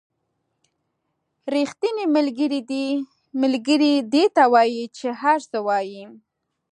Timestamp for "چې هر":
4.97-5.39